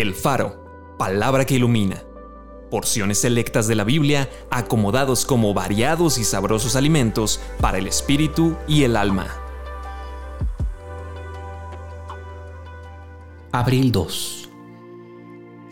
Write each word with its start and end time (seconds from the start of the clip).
El 0.00 0.14
Faro, 0.14 0.94
palabra 0.96 1.44
que 1.44 1.56
ilumina. 1.56 2.04
Porciones 2.70 3.22
selectas 3.22 3.66
de 3.66 3.74
la 3.74 3.82
Biblia 3.82 4.30
acomodados 4.48 5.24
como 5.24 5.52
variados 5.54 6.18
y 6.18 6.24
sabrosos 6.24 6.76
alimentos 6.76 7.40
para 7.60 7.78
el 7.78 7.88
espíritu 7.88 8.54
y 8.68 8.84
el 8.84 8.96
alma. 8.96 9.26
Abril 13.50 13.90
2. 13.90 14.48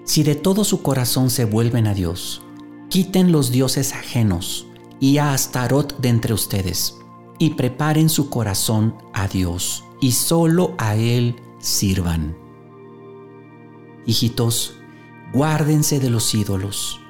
Si 0.02 0.24
de 0.24 0.34
todo 0.34 0.64
su 0.64 0.82
corazón 0.82 1.30
se 1.30 1.44
vuelven 1.44 1.86
a 1.86 1.94
Dios, 1.94 2.42
quiten 2.88 3.30
los 3.30 3.52
dioses 3.52 3.92
ajenos 3.92 4.66
y 4.98 5.18
a 5.18 5.34
Astarot 5.34 5.98
de 5.98 6.08
entre 6.08 6.34
ustedes, 6.34 6.98
y 7.38 7.50
preparen 7.50 8.08
su 8.08 8.28
corazón 8.28 8.96
a 9.12 9.28
Dios, 9.28 9.84
y 10.00 10.10
solo 10.10 10.74
a 10.78 10.96
Él 10.96 11.36
sirvan. 11.60 12.45
Hijitos, 14.06 14.74
guárdense 15.32 15.98
de 15.98 16.10
los 16.10 16.34
ídolos. 16.34 17.00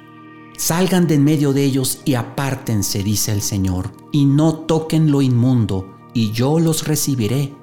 Salgan 0.57 1.05
de 1.05 1.15
en 1.15 1.23
medio 1.23 1.53
de 1.53 1.63
ellos 1.63 2.01
y 2.03 2.15
apártense, 2.15 3.03
dice 3.03 3.31
el 3.31 3.43
Señor, 3.43 3.91
y 4.11 4.25
no 4.25 4.55
toquen 4.55 5.11
lo 5.11 5.21
inmundo, 5.21 5.95
y 6.15 6.31
yo 6.31 6.59
los 6.59 6.87
recibiré, 6.87 7.53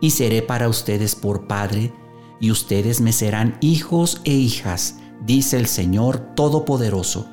y 0.00 0.10
seré 0.10 0.42
para 0.42 0.68
ustedes 0.68 1.14
por 1.16 1.46
Padre, 1.46 1.94
y 2.40 2.50
ustedes 2.50 3.00
me 3.00 3.12
serán 3.12 3.56
hijos 3.62 4.20
e 4.24 4.32
hijas, 4.32 4.98
dice 5.24 5.56
el 5.56 5.66
Señor 5.66 6.18
Todopoderoso. 6.36 7.26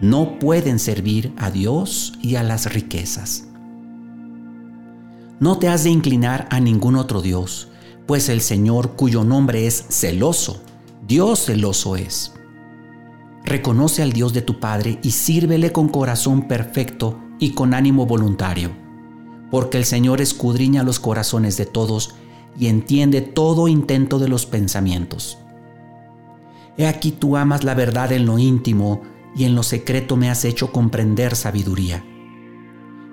No 0.00 0.38
pueden 0.38 0.78
servir 0.78 1.34
a 1.36 1.50
Dios 1.50 2.14
y 2.22 2.36
a 2.36 2.42
las 2.42 2.72
riquezas. 2.72 3.44
No 5.38 5.58
te 5.58 5.68
has 5.68 5.84
de 5.84 5.90
inclinar 5.90 6.48
a 6.50 6.60
ningún 6.60 6.96
otro 6.96 7.20
Dios, 7.20 7.68
pues 8.06 8.30
el 8.30 8.40
Señor 8.40 8.96
cuyo 8.96 9.24
nombre 9.24 9.66
es 9.66 9.84
celoso, 9.90 10.62
Dios 11.10 11.46
celoso 11.46 11.96
es. 11.96 12.34
Reconoce 13.42 14.00
al 14.00 14.12
Dios 14.12 14.32
de 14.32 14.42
tu 14.42 14.60
Padre 14.60 15.00
y 15.02 15.10
sírvele 15.10 15.72
con 15.72 15.88
corazón 15.88 16.46
perfecto 16.46 17.18
y 17.40 17.50
con 17.50 17.74
ánimo 17.74 18.06
voluntario, 18.06 18.70
porque 19.50 19.76
el 19.76 19.86
Señor 19.86 20.20
escudriña 20.20 20.84
los 20.84 21.00
corazones 21.00 21.56
de 21.56 21.66
todos 21.66 22.14
y 22.56 22.68
entiende 22.68 23.22
todo 23.22 23.66
intento 23.66 24.20
de 24.20 24.28
los 24.28 24.46
pensamientos. 24.46 25.38
He 26.76 26.86
aquí 26.86 27.10
tú 27.10 27.36
amas 27.36 27.64
la 27.64 27.74
verdad 27.74 28.12
en 28.12 28.24
lo 28.24 28.38
íntimo 28.38 29.02
y 29.34 29.42
en 29.42 29.56
lo 29.56 29.64
secreto 29.64 30.16
me 30.16 30.30
has 30.30 30.44
hecho 30.44 30.70
comprender 30.70 31.34
sabiduría. 31.34 32.04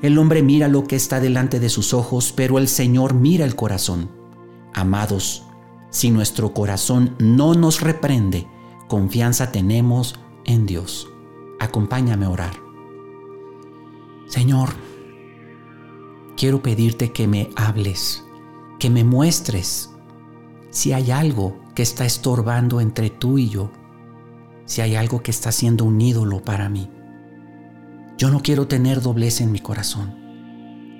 El 0.03 0.19
hombre 0.19 0.43
mira 0.43 0.67
lo 0.67 0.83
que 0.83 0.97
está 0.97 1.19
delante 1.19 1.59
de 1.59 1.69
sus 1.69 1.95
ojos, 1.95 2.31
pero 2.31 2.59
el 2.59 2.67
Señor 2.67 3.15
mira 3.15 3.43
el 3.43 3.55
corazón. 3.55 4.11
Amados, 4.75 5.46
si 5.97 6.11
nuestro 6.11 6.53
corazón 6.53 7.15
no 7.17 7.55
nos 7.55 7.81
reprende, 7.81 8.45
confianza 8.87 9.51
tenemos 9.51 10.13
en 10.45 10.67
Dios. 10.67 11.09
Acompáñame 11.59 12.27
a 12.27 12.29
orar. 12.29 12.53
Señor, 14.27 14.69
quiero 16.37 16.61
pedirte 16.61 17.11
que 17.11 17.27
me 17.27 17.49
hables, 17.55 18.23
que 18.77 18.91
me 18.91 19.03
muestres 19.03 19.89
si 20.69 20.93
hay 20.93 21.09
algo 21.09 21.57
que 21.73 21.81
está 21.81 22.05
estorbando 22.05 22.79
entre 22.79 23.09
tú 23.09 23.39
y 23.39 23.49
yo, 23.49 23.71
si 24.65 24.81
hay 24.81 24.95
algo 24.95 25.23
que 25.23 25.31
está 25.31 25.51
siendo 25.51 25.83
un 25.83 25.99
ídolo 25.99 26.43
para 26.43 26.69
mí. 26.69 26.91
Yo 28.19 28.29
no 28.29 28.43
quiero 28.43 28.67
tener 28.67 29.01
doblez 29.01 29.41
en 29.41 29.51
mi 29.51 29.61
corazón. 29.61 30.15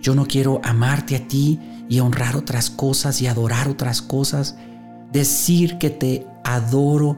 Yo 0.02 0.16
no 0.16 0.26
quiero 0.26 0.60
amarte 0.64 1.16
a 1.16 1.28
ti 1.28 1.60
y 1.88 2.00
honrar 2.00 2.36
otras 2.36 2.72
cosas 2.72 3.22
y 3.22 3.28
adorar 3.28 3.68
otras 3.68 4.02
cosas, 4.02 4.58
decir 5.12 5.78
que 5.78 5.90
te 5.90 6.28
adoro, 6.44 7.18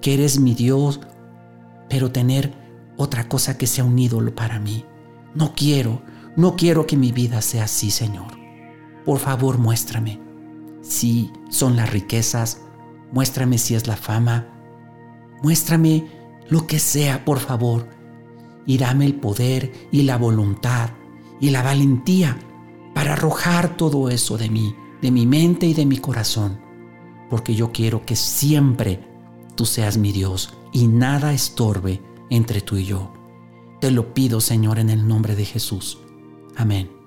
que 0.00 0.14
eres 0.14 0.38
mi 0.38 0.54
Dios, 0.54 1.00
pero 1.88 2.10
tener 2.12 2.54
otra 2.96 3.28
cosa 3.28 3.58
que 3.58 3.66
sea 3.66 3.84
un 3.84 3.98
ídolo 3.98 4.34
para 4.34 4.58
mí. 4.58 4.84
No 5.34 5.54
quiero, 5.54 6.02
no 6.36 6.56
quiero 6.56 6.86
que 6.86 6.96
mi 6.96 7.12
vida 7.12 7.40
sea 7.42 7.64
así, 7.64 7.90
Señor. 7.90 8.38
Por 9.04 9.18
favor, 9.18 9.58
muéstrame 9.58 10.20
si 10.82 11.30
son 11.48 11.76
las 11.76 11.90
riquezas, 11.90 12.62
muéstrame 13.12 13.58
si 13.58 13.74
es 13.74 13.86
la 13.86 13.96
fama, 13.96 14.46
muéstrame 15.42 16.06
lo 16.48 16.66
que 16.66 16.78
sea, 16.78 17.24
por 17.24 17.38
favor, 17.38 17.88
y 18.66 18.78
dame 18.78 19.06
el 19.06 19.14
poder 19.14 19.72
y 19.90 20.02
la 20.02 20.16
voluntad 20.16 20.90
y 21.40 21.50
la 21.50 21.62
valentía 21.62 22.38
para 22.94 23.14
arrojar 23.14 23.76
todo 23.76 24.10
eso 24.10 24.36
de 24.36 24.50
mí, 24.50 24.74
de 25.00 25.10
mi 25.10 25.26
mente 25.26 25.66
y 25.66 25.74
de 25.74 25.86
mi 25.86 25.98
corazón, 25.98 26.60
porque 27.30 27.54
yo 27.54 27.72
quiero 27.72 28.04
que 28.04 28.16
siempre 28.16 29.00
tú 29.54 29.64
seas 29.64 29.96
mi 29.96 30.12
Dios 30.12 30.52
y 30.72 30.88
nada 30.88 31.32
estorbe 31.32 32.02
entre 32.28 32.60
tú 32.60 32.76
y 32.76 32.84
yo. 32.84 33.12
Te 33.80 33.90
lo 33.90 34.12
pido, 34.12 34.40
Señor, 34.40 34.78
en 34.78 34.90
el 34.90 35.08
nombre 35.08 35.36
de 35.36 35.46
Jesús. 35.46 35.98
Amén. 36.56 36.99